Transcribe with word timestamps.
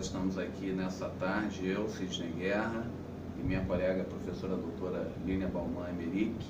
nós 0.00 0.06
estamos 0.06 0.38
aqui 0.38 0.72
nessa 0.72 1.10
tarde, 1.20 1.68
eu, 1.68 1.86
Sidney 1.90 2.32
Guerra, 2.32 2.86
e 3.38 3.42
minha 3.42 3.60
colega 3.66 4.00
a 4.00 4.04
professora 4.06 4.56
doutora 4.56 5.12
Línia 5.26 5.46
Balman 5.46 5.90
Emerick, 5.90 6.42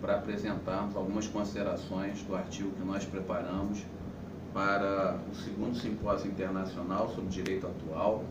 para 0.00 0.14
apresentarmos 0.14 0.94
algumas 0.94 1.26
considerações 1.26 2.22
do 2.22 2.36
artigo 2.36 2.70
que 2.70 2.84
nós 2.84 3.04
preparamos 3.04 3.82
para 4.54 5.18
o 5.32 5.34
segundo 5.34 5.76
simpósio 5.76 6.30
internacional 6.30 7.08
sobre 7.12 7.30
direito 7.30 7.66
atual 7.66 8.22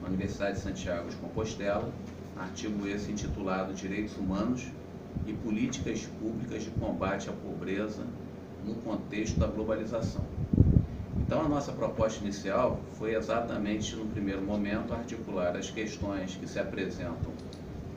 na 0.00 0.08
Universidade 0.08 0.54
de 0.54 0.60
Santiago 0.60 1.10
de 1.10 1.16
Compostela, 1.16 1.86
artigo 2.38 2.88
esse 2.88 3.12
intitulado 3.12 3.74
Direitos 3.74 4.16
Humanos 4.16 4.72
e 5.26 5.34
Políticas 5.34 6.08
Públicas 6.18 6.62
de 6.62 6.70
Combate 6.70 7.28
à 7.28 7.32
Pobreza 7.34 8.04
no 8.64 8.74
Contexto 8.76 9.38
da 9.38 9.48
Globalização. 9.48 10.24
Então, 11.32 11.46
a 11.46 11.48
nossa 11.48 11.72
proposta 11.72 12.22
inicial 12.22 12.78
foi 12.98 13.14
exatamente, 13.14 13.96
no 13.96 14.04
primeiro 14.04 14.42
momento, 14.42 14.92
articular 14.92 15.56
as 15.56 15.70
questões 15.70 16.36
que 16.36 16.46
se 16.46 16.58
apresentam 16.58 17.32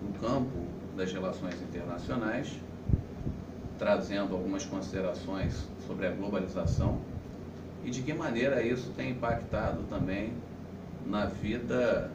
no 0.02 0.18
campo 0.22 0.58
das 0.96 1.12
relações 1.12 1.62
internacionais, 1.62 2.58
trazendo 3.78 4.34
algumas 4.34 4.64
considerações 4.66 5.68
sobre 5.86 6.08
a 6.08 6.12
globalização 6.12 7.02
e 7.84 7.90
de 7.92 8.04
que 8.04 8.14
maneira 8.14 8.62
isso 8.62 8.94
tem 8.96 9.12
impactado 9.12 9.84
também 9.90 10.32
na 11.06 11.26
vida 11.26 12.10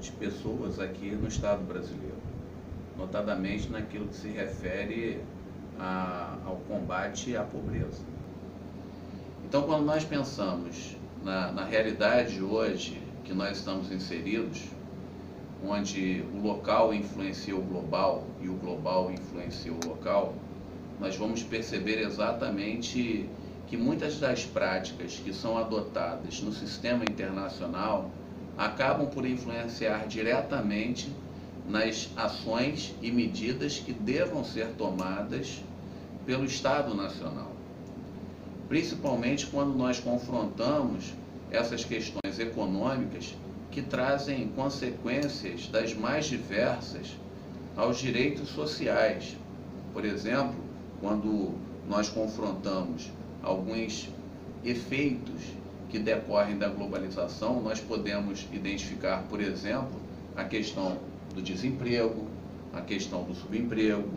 de 0.00 0.12
pessoas 0.12 0.78
aqui 0.78 1.10
no 1.16 1.26
Estado 1.26 1.64
brasileiro, 1.66 2.14
notadamente 2.96 3.68
naquilo 3.72 4.06
que 4.06 4.14
se 4.14 4.28
refere 4.28 5.20
a, 5.80 6.38
ao 6.46 6.58
combate 6.68 7.36
à 7.36 7.42
pobreza. 7.42 8.13
Então, 9.46 9.62
quando 9.62 9.84
nós 9.84 10.04
pensamos 10.04 10.96
na, 11.22 11.52
na 11.52 11.64
realidade 11.64 12.42
hoje 12.42 13.00
que 13.24 13.32
nós 13.32 13.58
estamos 13.58 13.92
inseridos, 13.92 14.62
onde 15.64 16.24
o 16.34 16.40
local 16.40 16.92
influencia 16.92 17.54
o 17.54 17.62
global 17.62 18.24
e 18.40 18.48
o 18.48 18.54
global 18.54 19.10
influencia 19.12 19.72
o 19.72 19.86
local, 19.86 20.34
nós 20.98 21.16
vamos 21.16 21.42
perceber 21.42 22.00
exatamente 22.00 23.28
que 23.66 23.76
muitas 23.76 24.18
das 24.18 24.44
práticas 24.44 25.20
que 25.22 25.32
são 25.32 25.56
adotadas 25.56 26.40
no 26.40 26.52
sistema 26.52 27.04
internacional 27.04 28.10
acabam 28.56 29.06
por 29.06 29.26
influenciar 29.26 30.06
diretamente 30.06 31.10
nas 31.68 32.10
ações 32.16 32.94
e 33.00 33.10
medidas 33.10 33.78
que 33.78 33.92
devam 33.92 34.44
ser 34.44 34.68
tomadas 34.76 35.62
pelo 36.26 36.44
Estado 36.44 36.94
Nacional 36.94 37.53
principalmente 38.74 39.46
quando 39.46 39.72
nós 39.76 40.00
confrontamos 40.00 41.14
essas 41.48 41.84
questões 41.84 42.40
econômicas 42.40 43.36
que 43.70 43.80
trazem 43.80 44.48
consequências 44.48 45.68
das 45.68 45.94
mais 45.94 46.26
diversas 46.26 47.16
aos 47.76 47.98
direitos 47.98 48.48
sociais. 48.48 49.36
Por 49.92 50.04
exemplo, 50.04 50.56
quando 51.00 51.54
nós 51.88 52.08
confrontamos 52.08 53.12
alguns 53.44 54.08
efeitos 54.64 55.40
que 55.88 56.00
decorrem 56.00 56.58
da 56.58 56.68
globalização, 56.68 57.62
nós 57.62 57.78
podemos 57.78 58.44
identificar, 58.52 59.22
por 59.30 59.40
exemplo, 59.40 60.00
a 60.34 60.42
questão 60.42 60.98
do 61.32 61.40
desemprego, 61.40 62.26
a 62.72 62.80
questão 62.80 63.22
do 63.22 63.36
subemprego, 63.36 64.10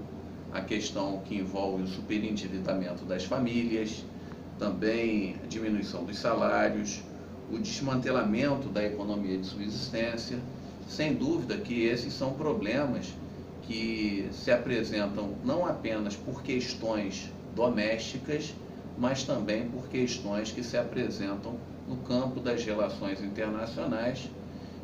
a 0.52 0.62
questão 0.62 1.22
que 1.28 1.36
envolve 1.36 1.84
o 1.84 1.88
superendividamento 1.88 3.06
das 3.06 3.24
famílias, 3.24 4.04
também 4.60 5.36
a 5.44 5.48
diminuição 5.48 6.04
dos 6.04 6.18
salários, 6.18 7.02
o 7.52 7.58
desmantelamento 7.58 8.70
da 8.70 8.84
economia 8.84 9.38
de 9.38 9.46
subsistência. 9.46 10.40
Sem 10.88 11.14
dúvida 11.14 11.58
que 11.58 11.86
esses 11.86 12.14
são 12.14 12.34
problemas 12.34 13.14
que 13.64 14.30
se 14.32 14.52
apresentam 14.52 15.36
não 15.44 15.66
apenas 15.66 16.16
por 16.16 16.42
questões 16.42 17.32
domésticas, 17.56 18.54
mas 18.98 19.24
também 19.24 19.68
por 19.70 19.88
questões 19.90 20.52
que 20.52 20.64
se 20.64 20.78
apresentam 20.78 21.56
no 21.88 21.98
campo 21.98 22.40
das 22.40 22.64
relações 22.64 23.22
internacionais 23.22 24.30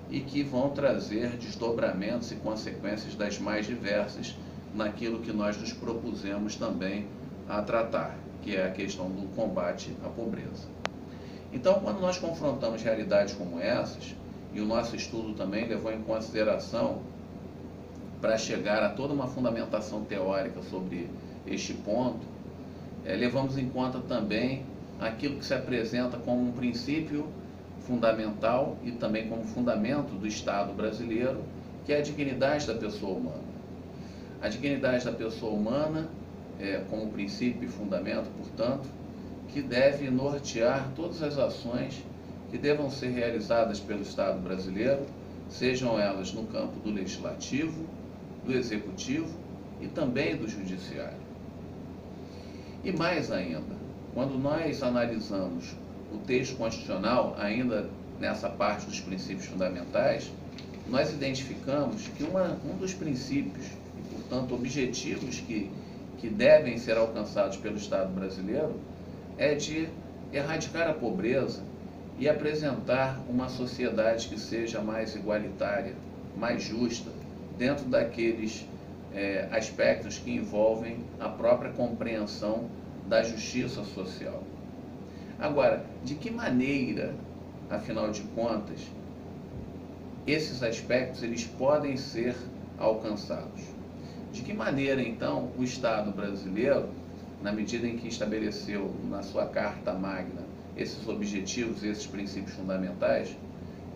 e 0.10 0.20
que 0.20 0.44
vão 0.44 0.70
trazer 0.70 1.30
desdobramentos 1.38 2.32
e 2.32 2.36
consequências 2.36 3.16
das 3.16 3.40
mais 3.40 3.66
diversas 3.66 4.36
naquilo 4.76 5.20
que 5.20 5.32
nós 5.32 5.58
nos 5.58 5.72
propusemos 5.72 6.56
também 6.56 7.08
a 7.48 7.62
tratar 7.62 8.18
que 8.44 8.56
é 8.56 8.68
a 8.68 8.72
questão 8.72 9.10
do 9.10 9.34
combate 9.36 9.96
à 10.06 10.10
pobreza. 10.10 10.68
Então, 11.52 11.80
quando 11.80 12.00
nós 12.00 12.18
confrontamos 12.18 12.82
realidades 12.82 13.34
como 13.34 13.60
essas, 13.60 14.16
e 14.54 14.60
o 14.60 14.66
nosso 14.66 14.96
estudo 14.96 15.34
também 15.34 15.68
levou 15.68 15.92
em 15.92 16.02
consideração 16.02 17.02
para 18.22 18.38
chegar 18.38 18.84
a 18.84 18.90
toda 18.90 19.14
uma 19.14 19.28
fundamentação 19.28 20.04
teórica 20.04 20.62
sobre 20.64 21.10
este 21.46 21.74
ponto, 21.74 22.26
é, 23.06 23.16
levamos 23.16 23.58
em 23.58 23.68
conta 23.70 24.00
também 24.00 24.66
aquilo 25.00 25.38
que 25.38 25.46
se 25.46 25.54
apresenta 25.54 26.18
como 26.18 26.42
um 26.42 26.52
princípio 26.52 27.28
fundamental 27.80 28.78
e 28.84 28.92
também 28.92 29.28
como 29.28 29.44
fundamento 29.44 30.18
do 30.18 30.28
Estado 30.28 30.74
brasileiro, 30.74 31.44
que 31.86 31.92
é 31.92 31.98
a 31.98 32.02
dignidade 32.02 32.66
da 32.66 32.76
pessoa 32.76 33.18
humana. 33.18 33.44
A 34.42 34.48
dignidade 34.48 35.04
da 35.04 35.12
pessoa 35.12 35.54
humana 35.54 36.08
é, 36.60 36.84
como 36.90 37.12
princípio 37.12 37.64
e 37.64 37.68
fundamento, 37.68 38.30
portanto, 38.38 38.88
que 39.50 39.62
deve 39.62 40.10
nortear 40.10 40.90
todas 40.96 41.22
as 41.22 41.38
ações 41.38 42.04
que 42.50 42.58
devam 42.58 42.90
ser 42.90 43.10
realizadas 43.10 43.80
pelo 43.80 44.02
Estado 44.02 44.40
brasileiro, 44.40 45.06
sejam 45.50 46.00
elas 46.00 46.34
no 46.34 46.46
campo 46.46 46.80
do 46.80 46.92
legislativo, 46.92 47.86
do 48.46 48.54
executivo 48.54 49.30
e 49.82 49.88
também 49.88 50.36
do 50.36 50.48
judiciário. 50.48 51.18
E 52.84 52.92
mais 52.92 53.32
ainda, 53.32 53.76
quando 54.14 54.38
nós 54.38 54.84
analisamos 54.84 55.76
o 56.14 56.18
texto 56.20 56.56
constitucional, 56.58 57.36
ainda 57.40 57.90
nessa 58.20 58.50
parte 58.50 58.86
dos 58.86 59.00
princípios 59.00 59.46
fundamentais, 59.46 60.32
nós 60.88 61.12
identificamos 61.12 62.08
que 62.10 62.24
uma, 62.24 62.58
um 62.66 62.78
dos 62.78 62.94
princípios 62.94 63.66
e, 63.66 64.16
portanto, 64.16 64.54
objetivos 64.54 65.40
que 65.40 65.70
que 66.24 66.30
devem 66.30 66.78
ser 66.78 66.98
alcançados 66.98 67.58
pelo 67.58 67.76
Estado 67.76 68.10
brasileiro 68.14 68.80
é 69.38 69.56
de 69.56 69.90
erradicar 70.32 70.90
a 70.90 70.94
pobreza 70.94 71.62
e 72.18 72.30
apresentar 72.30 73.20
uma 73.28 73.50
sociedade 73.50 74.30
que 74.30 74.40
seja 74.40 74.80
mais 74.80 75.18
igualitária, 75.18 75.94
mais 76.38 76.64
justa, 76.64 77.12
dentro 77.58 77.84
daqueles 77.90 78.66
é, 79.14 79.50
aspectos 79.52 80.18
que 80.18 80.32
envolvem 80.32 81.04
a 81.20 81.28
própria 81.28 81.74
compreensão 81.74 82.70
da 83.06 83.22
justiça 83.22 83.84
social. 83.84 84.42
Agora, 85.38 85.86
de 86.06 86.16
que 86.16 86.32
maneira, 86.32 87.14
afinal 87.70 88.12
de 88.12 88.22
contas, 88.34 88.80
esses 90.26 90.64
aspectos 90.64 91.22
eles 91.22 91.44
podem 91.44 91.98
ser 91.98 92.34
alcançados? 92.80 93.83
De 94.34 94.42
que 94.42 94.52
maneira, 94.52 95.00
então, 95.00 95.52
o 95.60 95.64
Estado 95.64 96.12
brasileiro, 96.12 96.90
na 97.44 97.52
medida 97.52 97.88
em 97.88 97.98
que 97.98 98.08
estabeleceu 98.08 98.92
na 99.08 99.22
sua 99.22 99.46
Carta 99.46 99.94
Magna 99.94 100.42
esses 100.76 101.08
objetivos, 101.08 101.84
esses 101.84 102.08
princípios 102.08 102.56
fundamentais, 102.56 103.38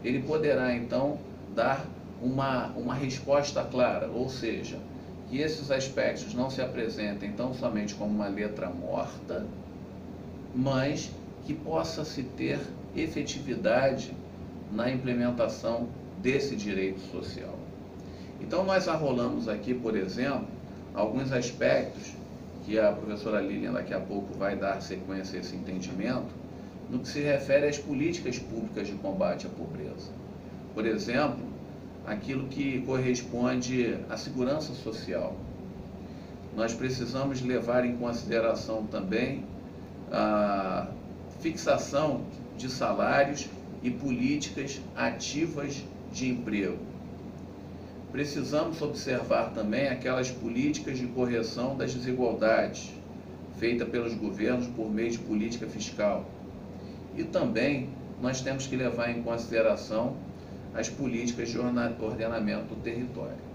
ele 0.03 0.21
poderá, 0.21 0.75
então, 0.75 1.17
dar 1.55 1.83
uma, 2.21 2.67
uma 2.75 2.93
resposta 2.93 3.63
clara, 3.63 4.11
ou 4.11 4.29
seja, 4.29 4.77
que 5.27 5.39
esses 5.39 5.71
aspectos 5.71 6.35
não 6.35 6.51
se 6.51 6.61
apresentem 6.61 7.31
tão 7.31 7.55
somente 7.55 7.95
como 7.95 8.11
uma 8.11 8.27
letra 8.27 8.69
morta, 8.69 9.43
mas 10.53 11.09
que 11.47 11.53
possa 11.55 12.05
se 12.05 12.21
ter 12.21 12.59
efetividade 12.95 14.13
na 14.71 14.91
implementação 14.91 15.87
desse 16.21 16.55
direito 16.55 16.99
social. 17.11 17.56
Então, 18.47 18.63
nós 18.63 18.87
arrolamos 18.87 19.49
aqui, 19.49 19.73
por 19.73 19.93
exemplo, 19.93 20.47
alguns 20.95 21.33
aspectos 21.33 22.13
que 22.65 22.79
a 22.79 22.93
professora 22.93 23.41
Lilian 23.41 23.73
daqui 23.73 23.93
a 23.93 23.99
pouco 23.99 24.33
vai 24.37 24.55
dar 24.55 24.81
sequência 24.81 25.37
a 25.37 25.41
esse 25.41 25.53
entendimento, 25.53 26.33
no 26.89 26.99
que 26.99 27.09
se 27.09 27.19
refere 27.19 27.67
às 27.67 27.77
políticas 27.77 28.39
públicas 28.39 28.87
de 28.87 28.93
combate 28.93 29.47
à 29.47 29.49
pobreza. 29.49 30.11
Por 30.73 30.85
exemplo, 30.85 31.43
aquilo 32.05 32.47
que 32.47 32.81
corresponde 32.83 33.97
à 34.09 34.15
segurança 34.15 34.73
social. 34.73 35.35
Nós 36.55 36.73
precisamos 36.73 37.41
levar 37.41 37.83
em 37.83 37.97
consideração 37.97 38.85
também 38.85 39.43
a 40.09 40.87
fixação 41.41 42.21
de 42.57 42.69
salários 42.69 43.49
e 43.83 43.91
políticas 43.91 44.79
ativas 44.95 45.83
de 46.13 46.29
emprego 46.29 46.96
precisamos 48.11 48.81
observar 48.81 49.51
também 49.53 49.87
aquelas 49.87 50.31
políticas 50.31 50.97
de 50.97 51.07
correção 51.07 51.75
das 51.75 51.93
desigualdades 51.93 52.93
feitas 53.57 53.87
pelos 53.89 54.13
governos 54.13 54.67
por 54.67 54.89
meio 54.89 55.11
de 55.11 55.17
política 55.17 55.67
fiscal 55.67 56.25
e 57.17 57.23
também 57.23 57.89
nós 58.21 58.41
temos 58.41 58.67
que 58.67 58.75
levar 58.75 59.09
em 59.09 59.21
consideração 59.23 60.15
as 60.73 60.89
políticas 60.89 61.49
de 61.49 61.57
ordenamento 61.57 62.75
do 62.75 62.81
território. 62.81 63.47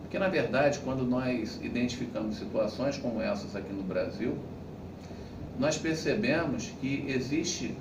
Porque, 0.00 0.18
na 0.18 0.28
verdade, 0.28 0.78
quando 0.80 1.04
nós 1.04 1.58
identificamos 1.62 2.36
situações 2.36 2.96
como 2.96 3.20
essas 3.20 3.54
aqui 3.54 3.72
no 3.72 3.82
Brasil, 3.82 4.36
nós 5.58 5.76
percebemos 5.76 6.72
que 6.80 7.04
existe, 7.08 7.74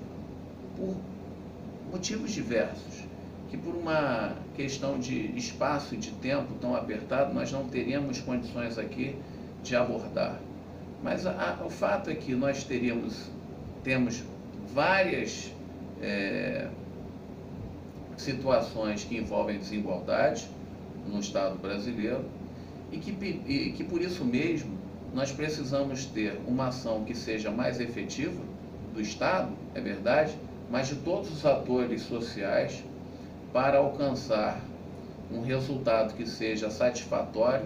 por 0.75 0.95
motivos 1.91 2.31
diversos, 2.31 3.06
que 3.51 3.57
por 3.57 3.75
uma 3.75 4.33
questão 4.56 4.98
de 4.98 5.38
espaço 5.38 5.94
e 5.94 5.98
de 5.98 6.12
tempo 6.12 6.53
tão 6.62 6.74
apertado, 6.74 7.33
nós 7.33 7.51
não 7.51 7.68
teríamos 7.68 8.21
condições 8.21 8.77
aqui 8.77 9.18
de 9.62 9.75
abordar. 9.75 10.39
Mas 11.03 11.27
a, 11.27 11.59
o 11.65 11.69
fato 11.69 12.09
é 12.09 12.15
que 12.15 12.33
nós 12.33 12.63
teríamos, 12.63 13.30
temos 13.83 14.24
várias 14.74 15.51
é, 16.01 16.69
situações 18.15 19.03
que 19.03 19.18
envolvem 19.18 19.59
desigualdade 19.59 20.48
no 21.06 21.19
Estado 21.19 21.57
brasileiro 21.57 22.24
e 22.89 23.00
que, 23.00 23.12
e 23.12 23.74
que 23.74 23.83
por 23.83 24.01
isso 24.01 24.24
mesmo 24.24 24.77
nós 25.13 25.30
precisamos 25.33 26.06
ter 26.06 26.39
uma 26.48 26.68
ação 26.68 27.03
que 27.03 27.13
seja 27.13 27.51
mais 27.51 27.81
efetiva 27.81 28.42
do 28.94 29.01
Estado, 29.01 29.51
é 29.75 29.81
verdade, 29.81 30.38
mas 30.69 30.88
de 30.88 30.95
todos 30.95 31.30
os 31.30 31.45
atores 31.45 32.03
sociais 32.03 32.81
para 33.53 33.80
alcançar 33.80 34.62
um 35.31 35.42
resultado 35.42 36.13
que 36.15 36.25
seja 36.25 36.69
satisfatório 36.69 37.65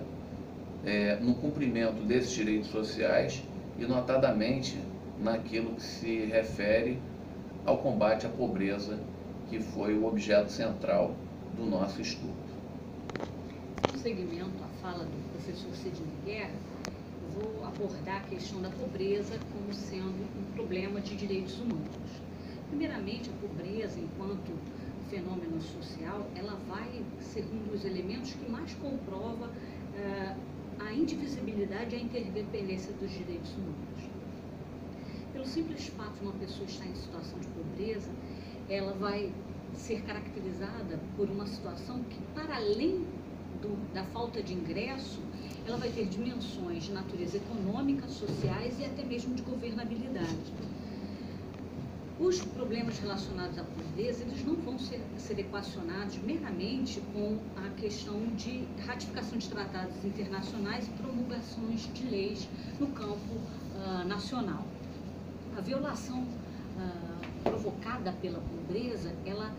é, 0.86 1.16
no 1.18 1.36
cumprimento 1.36 2.04
desses 2.04 2.32
direitos 2.32 2.70
sociais 2.70 3.42
e, 3.78 3.86
notadamente, 3.86 4.78
naquilo 5.20 5.76
que 5.76 5.82
se 5.82 6.26
refere 6.26 7.00
ao 7.66 7.78
combate 7.78 8.26
à 8.26 8.30
pobreza, 8.30 9.00
que 9.50 9.60
foi 9.60 9.96
o 9.96 10.06
objeto 10.06 10.52
central 10.52 11.16
do 11.58 11.66
nosso 11.66 12.02
estudo. 12.02 12.34
No 13.94 14.00
segmento 14.00 14.64
à 14.64 14.68
fala 14.82 15.04
do 15.04 15.32
professor 15.32 15.74
Sidney 15.74 16.14
Guerra, 16.26 16.52
eu 17.24 17.42
vou 17.42 17.66
abordar 17.66 18.18
a 18.18 18.30
questão 18.30 18.62
da 18.62 18.70
pobreza 18.70 19.40
como 19.52 19.74
sendo 19.74 20.26
um 20.38 20.54
problema 20.54 21.02
de 21.02 21.16
direitos 21.16 21.60
humanos. 21.60 22.12
Primeiramente, 22.70 23.30
a 23.30 23.48
pobreza, 23.48 24.00
enquanto 24.00 24.52
fenômeno 25.10 25.62
social, 25.62 26.28
ela 26.36 26.58
vai 26.68 27.04
ser 27.22 27.46
um 27.46 27.72
dos 27.72 27.86
elementos 27.86 28.34
que 28.34 28.50
mais 28.50 28.74
comprova 28.76 29.48
uh, 29.48 30.36
a 30.80 30.94
indivisibilidade 30.94 31.96
e 31.96 32.00
a 32.00 32.02
interdependência 32.02 32.92
dos 32.94 33.12
direitos 33.12 33.52
humanos. 33.54 34.10
Pelo 35.32 35.46
simples 35.46 35.88
fato 35.90 36.14
de 36.20 36.24
uma 36.24 36.34
pessoa 36.34 36.66
estar 36.66 36.86
em 36.86 36.96
situação 36.96 37.40
de 37.40 37.48
pobreza, 37.48 38.10
ela 38.70 38.94
vai 38.94 39.32
ser 39.74 40.02
caracterizada 40.04 41.00
por 41.16 41.30
uma 41.30 41.46
situação 41.46 42.02
que, 42.04 42.20
para 42.34 42.56
além 42.56 43.06
do, 43.62 43.94
da 43.94 44.04
falta 44.06 44.42
de 44.42 44.54
ingresso, 44.54 45.20
ela 45.68 45.78
vai 45.78 45.90
ter 45.90 46.06
dimensões 46.06 46.84
de 46.84 46.92
natureza 46.92 47.38
econômica, 47.38 48.08
sociais 48.08 48.80
e 48.80 48.86
até 48.86 49.04
mesmo 49.04 49.34
de 49.34 49.42
governabilidade. 49.42 50.54
Os 52.18 52.40
problemas 52.40 52.98
relacionados 53.00 53.58
à 53.60 53.64
pobreza, 53.66 54.24
eles 54.24 54.46
não 54.46 54.56
vão 54.56 54.80
ser, 54.80 55.02
ser 55.18 55.38
equacionados 55.38 56.18
meramente 56.20 57.02
com 57.12 57.38
a 57.58 57.70
questão 57.72 58.18
de 58.38 58.64
ratificação 58.88 59.38
de 59.38 59.50
tratados 59.50 59.94
internacionais 60.06 60.88
e 60.88 60.92
promulgações 60.92 61.94
de 61.94 62.06
leis 62.06 62.48
no 62.80 62.88
campo 62.88 63.34
uh, 63.34 64.08
nacional. 64.08 64.66
A 65.58 65.62
violação 65.62 66.22
uh, 66.22 67.42
provocada 67.44 68.14
pela 68.22 68.40
pobreza, 68.40 69.14
ela 69.26 69.54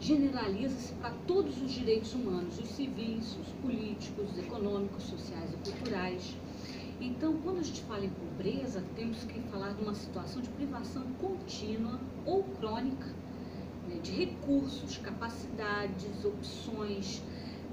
generaliza-se 0.00 0.92
para 0.94 1.14
todos 1.28 1.62
os 1.62 1.70
direitos 1.70 2.12
humanos, 2.12 2.58
os 2.58 2.70
civis, 2.70 3.36
os 3.40 3.52
políticos, 3.62 4.32
os 4.32 4.38
econômicos, 4.38 5.04
sociais 5.04 5.50
e 5.52 5.70
culturais. 5.70 6.34
Então, 7.00 7.34
quando 7.42 7.60
a 7.60 7.62
gente 7.62 7.80
fala 7.82 8.04
em 8.04 8.10
pobreza, 8.10 8.84
temos 8.94 9.24
que 9.24 9.40
falar 9.50 9.72
de 9.72 9.82
uma 9.82 9.94
situação 9.94 10.42
de 10.42 10.50
privação 10.50 11.02
contínua 11.18 11.98
ou 12.26 12.42
crônica 12.42 13.06
né, 13.88 13.98
de 14.02 14.12
recursos, 14.12 14.98
capacidades, 14.98 16.22
opções, 16.22 17.22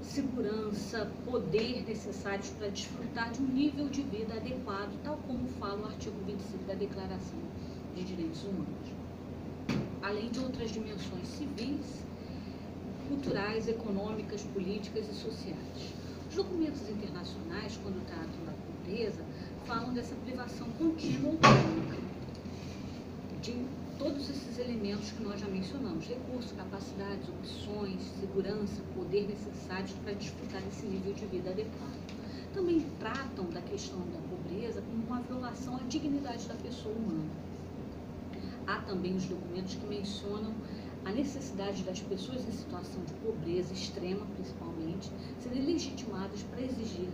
segurança, 0.00 1.12
poder 1.26 1.84
necessários 1.86 2.48
para 2.50 2.68
desfrutar 2.68 3.30
de 3.30 3.42
um 3.42 3.46
nível 3.46 3.90
de 3.90 4.00
vida 4.00 4.32
adequado, 4.34 4.98
tal 5.04 5.18
como 5.26 5.46
fala 5.60 5.82
o 5.82 5.86
artigo 5.86 6.16
25 6.24 6.64
da 6.64 6.74
Declaração 6.74 7.38
de 7.94 8.04
Direitos 8.04 8.42
Humanos. 8.44 8.88
Além 10.00 10.30
de 10.30 10.38
outras 10.38 10.70
dimensões 10.70 11.28
civis, 11.28 12.02
culturais, 13.08 13.68
econômicas, 13.68 14.42
políticas 14.54 15.06
e 15.06 15.14
sociais. 15.14 15.94
Os 16.30 16.34
documentos 16.34 16.88
internacionais, 16.88 17.78
quando 17.82 18.06
tratam 18.06 18.44
da 18.46 18.67
pobreza 18.88 19.22
falam 19.66 19.92
dessa 19.92 20.14
privação 20.24 20.66
contínua 20.78 21.38
de 23.42 23.66
todos 23.98 24.30
esses 24.30 24.58
elementos 24.58 25.10
que 25.10 25.22
nós 25.22 25.38
já 25.40 25.46
mencionamos, 25.46 26.06
recursos, 26.06 26.52
capacidades, 26.52 27.28
opções, 27.28 28.00
segurança, 28.18 28.80
poder 28.94 29.28
necessários 29.28 29.92
para 30.02 30.14
desfrutar 30.14 30.62
desse 30.62 30.86
nível 30.86 31.12
de 31.12 31.26
vida 31.26 31.50
adequado. 31.50 32.18
Também 32.54 32.80
tratam 32.98 33.44
da 33.50 33.60
questão 33.60 33.98
da 33.98 34.20
pobreza 34.30 34.80
como 34.80 35.04
uma 35.06 35.20
violação 35.20 35.76
à 35.76 35.80
dignidade 35.80 36.48
da 36.48 36.54
pessoa 36.54 36.94
humana. 36.94 37.28
Há 38.66 38.80
também 38.80 39.16
os 39.16 39.24
documentos 39.24 39.74
que 39.74 39.86
mencionam 39.86 40.52
a 41.04 41.10
necessidade 41.10 41.82
das 41.82 42.00
pessoas 42.00 42.46
em 42.48 42.52
situação 42.52 43.02
de 43.04 43.12
pobreza 43.14 43.72
extrema, 43.72 44.26
principalmente, 44.34 45.10
serem 45.42 45.64
legitimadas 45.64 46.42
para 46.44 46.62
exigir 46.62 47.08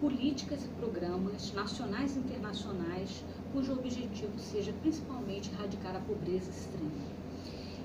políticas 0.00 0.64
e 0.64 0.68
programas 0.68 1.52
nacionais 1.52 2.16
e 2.16 2.20
internacionais 2.20 3.22
cujo 3.52 3.74
objetivo 3.74 4.38
seja 4.38 4.72
principalmente 4.80 5.50
erradicar 5.52 5.94
a 5.94 6.00
pobreza 6.00 6.50
extrema. 6.50 6.90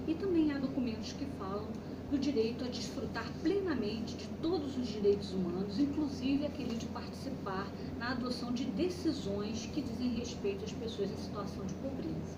E 0.07 0.13
também 0.13 0.51
há 0.51 0.57
documentos 0.57 1.11
que 1.11 1.25
falam 1.37 1.67
do 2.09 2.17
direito 2.17 2.63
a 2.63 2.67
desfrutar 2.67 3.29
plenamente 3.41 4.15
de 4.15 4.27
todos 4.41 4.77
os 4.77 4.87
direitos 4.87 5.33
humanos, 5.33 5.77
inclusive 5.77 6.45
aquele 6.45 6.77
de 6.77 6.85
participar 6.85 7.67
na 7.99 8.11
adoção 8.11 8.53
de 8.53 8.63
decisões 8.63 9.65
que 9.73 9.81
dizem 9.81 10.15
respeito 10.15 10.63
às 10.63 10.71
pessoas 10.71 11.11
em 11.11 11.17
situação 11.17 11.65
de 11.65 11.73
pobreza. 11.75 12.37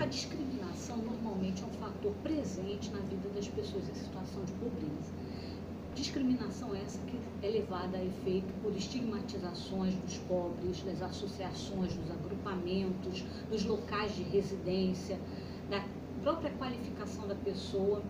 A 0.00 0.06
discriminação 0.06 0.96
normalmente 0.96 1.62
é 1.62 1.66
um 1.66 1.72
fator 1.72 2.12
presente 2.22 2.90
na 2.90 3.00
vida 3.00 3.28
das 3.28 3.46
pessoas 3.46 3.88
em 3.88 3.94
situação 3.94 4.44
de 4.44 4.52
pobreza 4.52 5.29
Discriminação 5.94 6.74
essa 6.74 6.98
que 7.00 7.18
é 7.42 7.50
levada 7.50 7.98
a 7.98 8.04
efeito 8.04 8.52
por 8.62 8.74
estigmatizações 8.76 9.94
dos 9.96 10.18
pobres, 10.18 10.82
das 10.82 11.02
associações, 11.02 11.94
dos 11.94 12.10
agrupamentos, 12.10 13.24
dos 13.50 13.64
locais 13.64 14.14
de 14.14 14.22
residência, 14.22 15.18
da 15.68 15.84
própria 16.22 16.50
qualificação 16.52 17.26
da 17.26 17.34
pessoa, 17.34 18.02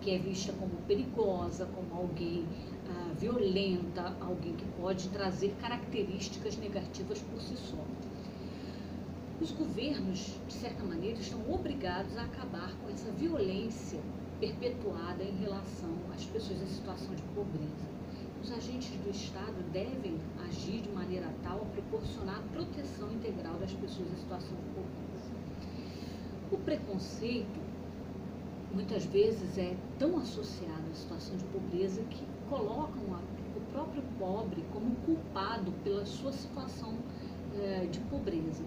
que 0.00 0.10
é 0.10 0.18
vista 0.18 0.52
como 0.54 0.74
perigosa, 0.86 1.66
como 1.66 2.00
alguém 2.00 2.46
ah, 2.88 3.12
violenta, 3.18 4.16
alguém 4.20 4.54
que 4.54 4.64
pode 4.80 5.08
trazer 5.10 5.54
características 5.60 6.56
negativas 6.56 7.20
por 7.20 7.40
si 7.40 7.56
só. 7.56 7.84
Os 9.40 9.50
governos, 9.50 10.38
de 10.48 10.54
certa 10.54 10.82
maneira, 10.82 11.18
estão 11.18 11.40
obrigados 11.52 12.16
a 12.16 12.22
acabar 12.22 12.72
com 12.82 12.88
essa 12.88 13.10
violência 13.10 14.00
perpetuada 14.40 15.22
em 15.22 15.36
relação 15.36 15.90
às 16.14 16.24
pessoas 16.24 16.60
em 16.62 16.66
situação 16.66 17.14
de 17.14 17.22
pobreza. 17.34 17.96
Os 18.42 18.52
agentes 18.52 18.90
do 18.90 19.10
Estado 19.10 19.56
devem 19.72 20.18
agir 20.46 20.82
de 20.82 20.90
maneira 20.90 21.32
tal 21.42 21.62
a 21.62 21.64
proporcionar 21.64 22.38
a 22.38 22.52
proteção 22.52 23.10
integral 23.12 23.54
das 23.54 23.72
pessoas 23.72 24.08
em 24.12 24.16
situação 24.16 24.56
de 24.56 24.62
pobreza. 24.74 25.06
O 26.52 26.58
preconceito, 26.58 27.60
muitas 28.72 29.04
vezes, 29.06 29.58
é 29.58 29.74
tão 29.98 30.18
associado 30.18 30.84
à 30.90 30.94
situação 30.94 31.36
de 31.36 31.44
pobreza 31.44 32.02
que 32.04 32.22
colocam 32.48 33.02
o 33.56 33.60
próprio 33.72 34.02
pobre 34.18 34.62
como 34.72 34.94
culpado 34.96 35.72
pela 35.82 36.04
sua 36.04 36.32
situação 36.32 36.94
eh, 37.58 37.88
de 37.90 37.98
pobreza, 38.00 38.62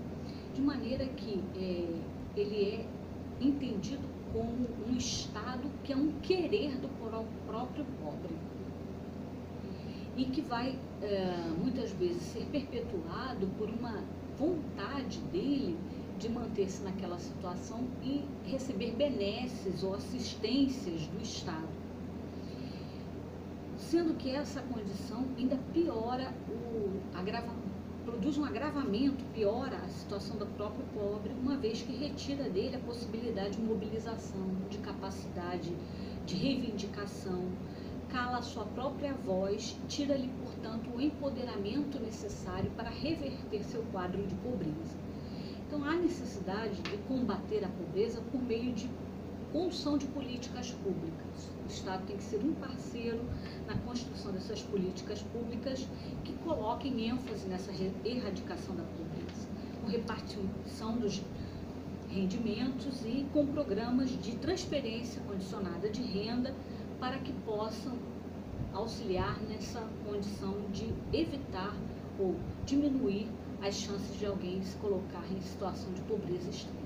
de 0.53 0.61
maneira 0.61 1.05
que 1.05 1.41
eh, 1.55 2.01
ele 2.35 2.65
é 2.65 2.85
entendido 3.39 4.07
como 4.31 4.67
um 4.87 4.95
Estado 4.95 5.69
que 5.83 5.93
é 5.93 5.95
um 5.95 6.11
querer 6.21 6.77
do 6.77 6.89
próprio 7.45 7.85
pobre 8.01 8.35
e 10.15 10.25
que 10.25 10.41
vai 10.41 10.77
é, 11.01 11.53
muitas 11.57 11.91
vezes 11.93 12.21
ser 12.23 12.45
perpetuado 12.45 13.47
por 13.57 13.69
uma 13.69 14.03
vontade 14.37 15.19
dele 15.31 15.77
de 16.17 16.27
manter-se 16.29 16.83
naquela 16.83 17.17
situação 17.17 17.87
e 18.03 18.25
receber 18.45 18.91
benesses 18.91 19.81
ou 19.81 19.95
assistências 19.95 21.07
do 21.07 21.21
Estado. 21.21 21.69
Sendo 23.77 24.13
que 24.15 24.29
essa 24.29 24.61
condição 24.61 25.25
ainda 25.37 25.57
piora 25.73 26.33
o 26.49 27.17
agrava, 27.17 27.53
produz 28.05 28.37
um 28.37 28.45
agravamento, 28.45 29.23
piora 29.33 29.77
a 29.77 29.89
situação 29.89 30.37
do 30.37 30.45
próprio 30.45 30.85
pobre, 30.93 31.33
uma 31.33 31.57
vez 31.57 31.81
que 31.81 31.95
retira 31.95 32.49
dele 32.49 32.75
a 32.75 32.79
possibilidade 32.79 33.57
de 33.57 33.61
mobilização, 33.61 34.47
de 34.69 34.77
capacidade 34.79 35.73
de 36.25 36.35
reivindicação, 36.35 37.45
cala 38.09 38.37
a 38.37 38.41
sua 38.41 38.65
própria 38.65 39.13
voz, 39.13 39.77
tira-lhe, 39.87 40.29
portanto, 40.43 40.89
o 40.95 41.01
empoderamento 41.01 41.99
necessário 41.99 42.71
para 42.71 42.89
reverter 42.89 43.63
seu 43.63 43.83
quadro 43.91 44.25
de 44.25 44.35
pobreza. 44.35 44.97
Então, 45.67 45.83
há 45.83 45.95
necessidade 45.95 46.81
de 46.81 46.97
combater 47.07 47.63
a 47.63 47.69
pobreza 47.69 48.21
por 48.31 48.41
meio 48.41 48.73
de 48.73 48.89
condução 49.51 49.97
de 49.97 50.05
políticas 50.07 50.71
públicas. 50.71 51.49
O 51.63 51.67
Estado 51.67 52.05
tem 52.05 52.17
que 52.17 52.23
ser 52.23 52.37
um 52.37 52.53
parceiro 52.53 53.21
na 53.67 53.75
construção 53.79 54.31
dessas 54.31 54.61
políticas 54.61 55.21
públicas 55.21 55.85
que 56.23 56.33
coloquem 56.43 57.09
ênfase 57.09 57.47
nessa 57.47 57.71
erradicação 57.71 58.75
da 58.75 58.83
pobreza, 58.83 59.47
com 59.81 59.87
repartição 59.87 60.97
dos 60.97 61.21
rendimentos 62.09 63.05
e 63.05 63.25
com 63.31 63.45
programas 63.47 64.09
de 64.21 64.35
transferência 64.37 65.21
condicionada 65.27 65.89
de 65.89 66.01
renda 66.01 66.53
para 66.99 67.19
que 67.19 67.31
possam 67.45 67.97
auxiliar 68.73 69.39
nessa 69.41 69.87
condição 70.05 70.55
de 70.71 70.93
evitar 71.13 71.75
ou 72.19 72.35
diminuir 72.65 73.27
as 73.61 73.75
chances 73.75 74.17
de 74.17 74.25
alguém 74.25 74.61
se 74.63 74.75
colocar 74.77 75.23
em 75.31 75.41
situação 75.41 75.91
de 75.93 76.01
pobreza 76.01 76.49
extrema. 76.49 76.78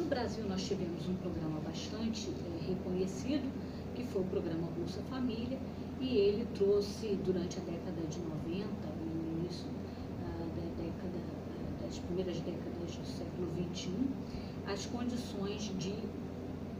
No 0.00 0.06
Brasil, 0.06 0.44
nós 0.48 0.66
tivemos 0.66 1.06
um 1.06 1.14
programa 1.16 1.60
bastante 1.60 2.30
é, 2.30 2.70
reconhecido, 2.70 3.52
que 3.94 4.02
foi 4.04 4.22
o 4.22 4.24
programa 4.24 4.66
Bolsa 4.68 5.02
Família, 5.10 5.58
e 6.00 6.16
ele 6.16 6.46
trouxe, 6.54 7.18
durante 7.22 7.58
a 7.58 7.60
década 7.60 8.00
de 8.08 8.18
90, 8.18 8.66
no 8.96 9.42
início 9.42 9.66
ah, 10.24 10.46
da 10.56 10.82
década, 10.82 11.18
ah, 11.18 11.84
das 11.84 11.98
primeiras 11.98 12.40
décadas 12.40 12.96
do 12.96 13.06
século 13.06 13.46
XXI, 13.74 13.92
as 14.72 14.86
condições 14.86 15.70
de 15.78 15.94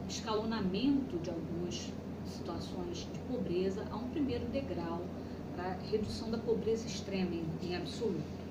escalonamento 0.09 1.19
de 1.19 1.29
algumas 1.29 1.93
situações 2.25 3.07
de 3.13 3.19
pobreza 3.31 3.85
a 3.91 3.97
um 3.97 4.09
primeiro 4.09 4.47
degrau 4.47 4.99
para 5.55 5.77
redução 5.91 6.31
da 6.31 6.39
pobreza 6.39 6.87
extrema 6.87 7.35
em, 7.35 7.45
em 7.61 7.75
absoluto. 7.75 8.41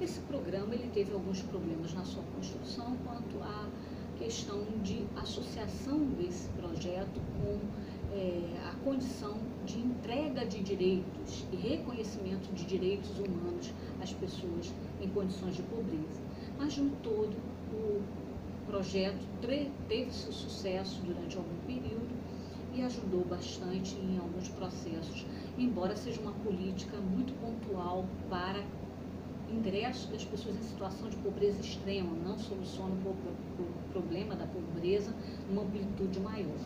Esse 0.00 0.18
programa 0.20 0.74
ele 0.74 0.90
teve 0.92 1.12
alguns 1.12 1.42
problemas 1.42 1.94
na 1.94 2.04
sua 2.04 2.24
construção 2.34 2.96
quanto 3.04 3.40
a 3.40 3.68
questão 4.18 4.64
de 4.82 5.04
associação 5.16 5.98
desse 6.18 6.48
projeto 6.50 7.20
com 7.40 7.58
é, 8.14 8.68
a 8.68 8.74
condição 8.84 9.38
de 9.64 9.78
entrega 9.78 10.46
de 10.46 10.62
direitos 10.62 11.44
e 11.52 11.56
reconhecimento 11.56 12.52
de 12.54 12.64
direitos 12.64 13.10
humanos 13.18 13.72
às 14.00 14.12
pessoas 14.12 14.72
em 15.00 15.08
condições 15.08 15.56
de 15.56 15.62
pobreza. 15.62 16.20
Mas, 16.58 16.76
no 16.78 16.90
todo, 17.02 17.36
o 17.72 18.02
projeto 18.66 19.24
teve 19.88 20.12
seu 20.12 20.32
sucesso 20.32 21.00
durante 21.02 21.36
algum 21.36 21.56
período 21.66 22.14
e 22.74 22.82
ajudou 22.82 23.24
bastante 23.24 23.96
em 23.96 24.18
alguns 24.18 24.48
processos, 24.48 25.24
embora 25.56 25.96
seja 25.96 26.20
uma 26.20 26.32
política 26.32 26.96
muito 26.98 27.32
pontual 27.40 28.04
para 28.28 28.62
ingresso 29.50 30.08
das 30.08 30.24
pessoas 30.24 30.56
em 30.56 30.62
situação 30.62 31.08
de 31.08 31.16
pobreza 31.16 31.60
extrema, 31.60 32.10
não 32.24 32.38
soluciona 32.38 32.92
o 32.94 33.02
problema 33.96 34.36
da 34.36 34.46
pobreza 34.46 35.14
numa 35.48 35.62
amplitude 35.62 36.20
maior. 36.20 36.58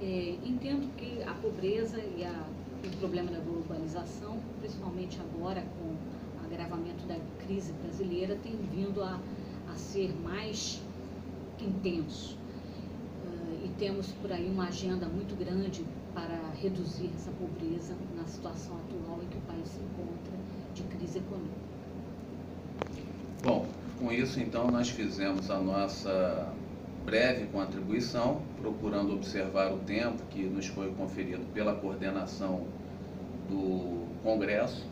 É, 0.00 0.36
entendo 0.44 0.94
que 0.96 1.22
a 1.22 1.32
pobreza 1.34 1.98
e 1.98 2.22
a, 2.24 2.46
o 2.84 2.96
problema 2.98 3.30
da 3.30 3.40
globalização, 3.40 4.38
principalmente 4.60 5.18
agora 5.20 5.62
com 5.78 5.88
o 5.88 6.44
agravamento 6.44 7.06
da 7.06 7.16
crise 7.44 7.72
brasileira, 7.72 8.36
tem 8.42 8.56
vindo 8.72 9.02
a, 9.02 9.18
a 9.72 9.76
ser 9.76 10.14
mais 10.22 10.82
intenso. 11.60 12.36
Uh, 13.24 13.66
e 13.66 13.68
temos 13.78 14.12
por 14.12 14.30
aí 14.30 14.48
uma 14.48 14.68
agenda 14.68 15.08
muito 15.08 15.36
grande 15.36 15.84
para 16.14 16.38
reduzir 16.60 17.10
essa 17.16 17.30
pobreza 17.32 17.94
na 18.16 18.24
situação 18.26 18.76
atual 18.76 19.18
em 19.22 19.26
que 19.26 19.38
o 19.38 19.40
país 19.40 19.66
se 19.66 19.80
encontra 19.80 20.38
de 20.74 20.82
crise 20.84 21.18
econômica. 21.18 21.68
Bom, 23.42 23.66
com 24.08 24.12
isso 24.14 24.40
então 24.40 24.70
nós 24.70 24.88
fizemos 24.88 25.50
a 25.50 25.58
nossa 25.58 26.50
breve 27.04 27.44
contribuição, 27.48 28.40
procurando 28.58 29.12
observar 29.12 29.70
o 29.70 29.80
tempo 29.80 30.22
que 30.30 30.44
nos 30.44 30.66
foi 30.66 30.90
conferido 30.92 31.44
pela 31.52 31.74
coordenação 31.74 32.62
do 33.50 34.06
Congresso 34.22 34.86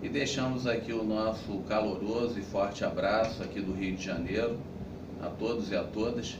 e 0.00 0.08
deixamos 0.08 0.68
aqui 0.68 0.92
o 0.92 1.02
nosso 1.02 1.64
caloroso 1.68 2.38
e 2.38 2.42
forte 2.42 2.84
abraço 2.84 3.42
aqui 3.42 3.60
do 3.60 3.72
Rio 3.72 3.96
de 3.96 4.04
Janeiro 4.04 4.56
a 5.20 5.26
todos 5.30 5.72
e 5.72 5.76
a 5.76 5.82
todas, 5.82 6.38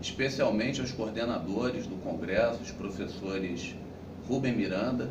especialmente 0.00 0.80
aos 0.80 0.92
coordenadores 0.92 1.88
do 1.88 1.96
Congresso, 1.96 2.62
os 2.62 2.70
professores 2.70 3.74
Rubem 4.28 4.54
Miranda 4.54 5.10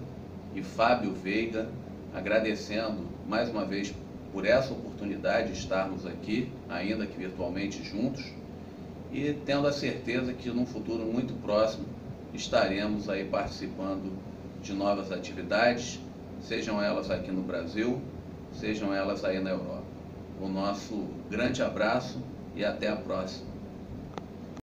e 0.55 0.63
Fábio 0.63 1.11
Veiga, 1.11 1.67
agradecendo 2.13 3.03
mais 3.27 3.49
uma 3.49 3.65
vez 3.65 3.93
por 4.35 4.45
essa 4.45 4.73
oportunidade 4.73 5.53
de 5.53 5.57
estarmos 5.57 6.05
aqui, 6.05 6.51
ainda 6.67 7.07
que 7.07 7.17
virtualmente 7.17 7.81
juntos, 7.81 8.33
e 9.09 9.31
tendo 9.45 9.65
a 9.65 9.71
certeza 9.71 10.33
que 10.33 10.49
num 10.49 10.65
futuro 10.65 11.05
muito 11.05 11.33
próximo 11.35 11.85
estaremos 12.33 13.07
aí 13.07 13.23
participando 13.23 14.11
de 14.61 14.73
novas 14.73 15.09
atividades, 15.09 16.01
sejam 16.41 16.83
elas 16.83 17.09
aqui 17.09 17.31
no 17.31 17.43
Brasil, 17.43 18.01
sejam 18.51 18.93
elas 18.93 19.23
aí 19.23 19.39
na 19.39 19.51
Europa. 19.51 19.85
O 20.41 20.49
nosso 20.49 21.07
grande 21.31 21.63
abraço 21.63 22.21
e 22.57 22.65
até 22.65 22.89
a 22.89 22.95
próxima. 22.97 23.54